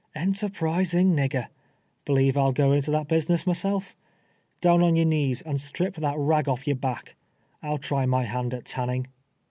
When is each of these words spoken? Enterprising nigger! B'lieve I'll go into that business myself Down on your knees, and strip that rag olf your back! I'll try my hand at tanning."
Enterprising 0.15 1.13
nigger! 1.15 1.49
B'lieve 2.05 2.35
I'll 2.35 2.51
go 2.53 2.71
into 2.71 2.89
that 2.89 3.07
business 3.07 3.45
myself 3.45 3.95
Down 4.59 4.81
on 4.81 4.95
your 4.95 5.05
knees, 5.05 5.43
and 5.43 5.61
strip 5.61 5.93
that 5.97 6.17
rag 6.17 6.47
olf 6.49 6.65
your 6.65 6.75
back! 6.75 7.15
I'll 7.61 7.77
try 7.77 8.07
my 8.07 8.23
hand 8.23 8.55
at 8.55 8.65
tanning." 8.65 9.05